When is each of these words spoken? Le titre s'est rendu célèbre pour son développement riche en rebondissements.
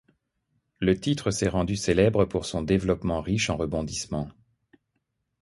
Le 0.79 0.99
titre 0.99 1.29
s'est 1.29 1.47
rendu 1.47 1.75
célèbre 1.75 2.25
pour 2.25 2.47
son 2.47 2.63
développement 2.63 3.21
riche 3.21 3.51
en 3.51 3.55
rebondissements. 3.57 4.31